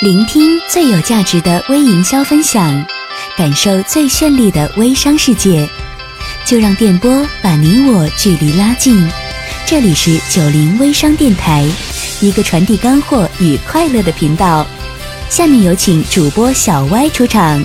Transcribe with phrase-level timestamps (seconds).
[0.00, 2.84] 聆听最有价值的微营销分享，
[3.34, 5.66] 感受最绚丽的微商世界，
[6.44, 9.08] 就让电波把你我距离拉近。
[9.64, 11.66] 这里是九零微商电台，
[12.20, 14.66] 一个传递干货与快乐的频道。
[15.30, 17.64] 下面有请主播小歪出场。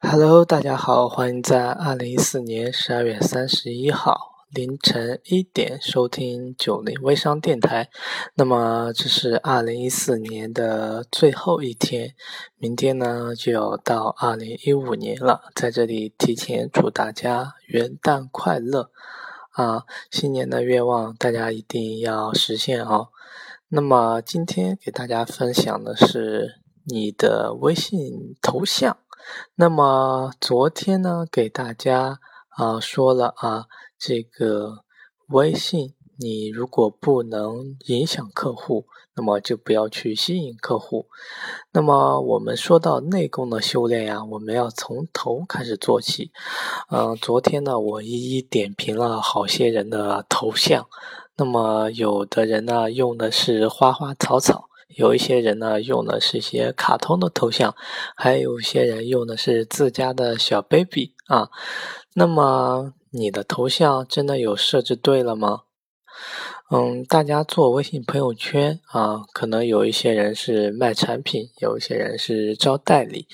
[0.00, 4.18] Hello，大家好，欢迎在二零一四年十二月三十一号。
[4.52, 7.88] 凌晨一点收听九零微商电台，
[8.34, 12.16] 那么这是二零一四年的最后一天，
[12.56, 18.90] 明天呢就要到二零一五年了，在这里提前祝大家元旦快乐
[19.52, 19.84] 啊！
[20.10, 23.10] 新年的愿望大家一定要实现哦。
[23.68, 26.56] 那么今天给大家分享的是
[26.86, 28.98] 你的微信头像，
[29.54, 33.66] 那么昨天呢给大家啊说了啊。
[34.00, 34.78] 这个
[35.28, 41.06] 微信，你如果不能影响客户，那么就不要去吸引客户。
[41.72, 46.32] 那么我们说到内功的修炼呀，我们要从头开始做起。
[46.90, 50.88] 嗯，昨天呢，我一一点评了好些人的头像。
[51.36, 54.64] 那么有的人呢用的是花花草草，
[54.96, 57.74] 有一些人呢用的是一些卡通的头像，
[58.16, 61.50] 还有一些人用的是自家的小 baby 啊。
[62.14, 62.94] 那么。
[63.10, 65.62] 你的头像真的有设置对了吗？
[66.72, 73.26] 嗯，大家做微信朋友圈啊，可能有一些人是卖产品，有一些人是招代理。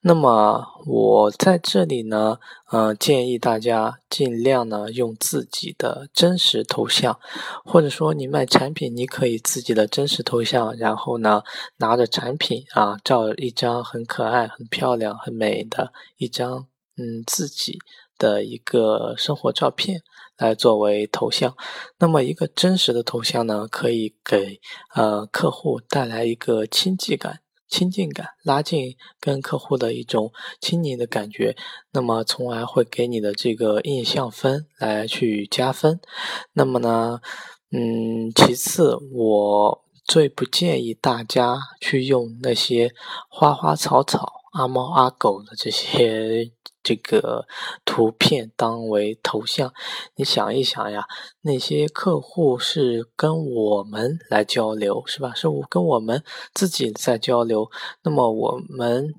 [0.00, 2.38] 那么我在这里呢，
[2.72, 7.16] 呃，建议大家尽量呢用自己的真实头像，
[7.64, 11.42] 或者说你卖产品，你可以自己的真实头像，然后呢
[11.76, 17.78] 拿着产品啊，照一张很可爱、很漂亮、很美的一张，嗯，自己。
[18.22, 20.00] 的一个生活照片
[20.38, 21.56] 来作为头像，
[21.98, 24.60] 那么一个真实的头像呢，可以给
[24.94, 31.56] 呃客户带来一个亲近感、亲近感，拉近跟客户的一种亲昵的感觉，
[31.92, 36.00] 那么从而会给你的这个印象分来去加分。
[36.52, 37.20] 那么呢，
[37.72, 42.92] 嗯，其次我最不建议大家去用那些
[43.28, 46.52] 花花草草、阿猫阿狗的这些。
[46.84, 47.46] 这个
[47.84, 49.72] 图片当为头像，
[50.16, 51.06] 你想一想呀，
[51.42, 55.32] 那些客户是跟我们来交流，是吧？
[55.32, 57.70] 是我跟我们自己在交流。
[58.02, 59.14] 那么我们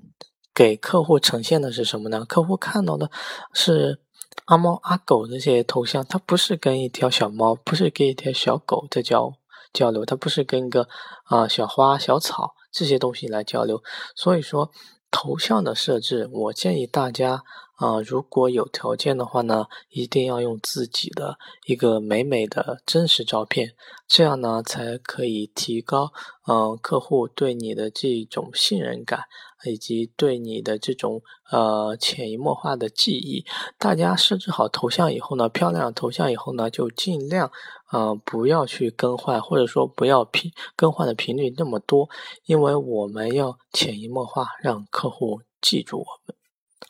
[0.52, 2.26] 给客户呈现的是什么呢？
[2.26, 3.10] 客户看到的
[3.54, 3.98] 是
[4.44, 9.32] 阿猫阿狗这些头像，他不是跟一条小猫，不是跟一条小狗在交
[9.72, 10.86] 交流，他不是跟一个
[11.24, 13.82] 啊小花小草这些东西来交流。
[14.14, 14.70] 所以说。
[15.14, 17.44] 头像的设置，我建议大家
[17.84, 21.36] 啊，如果有条件的话呢，一定要用自己的
[21.66, 23.74] 一个美美的真实照片，
[24.08, 26.10] 这样呢才可以提高
[26.46, 29.24] 嗯客户对你的这种信任感。
[29.66, 33.46] 以及对你的这种呃潜移默化的记忆，
[33.78, 37.50] 大家设置好头像以后呢，漂亮的头像以后呢，就尽量
[37.90, 42.10] 呃不要去更换，或者说不要频更换的频率那么多，
[42.44, 46.43] 因为我们要潜移默化让客户记住我们。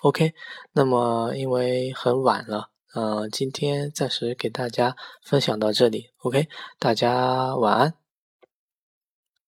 [0.05, 0.35] OK，
[0.75, 6.11] 那么因为很晚了，呃，今天暂时给大家分享到这里。
[6.19, 6.47] OK，
[6.79, 8.04] 大家晚安。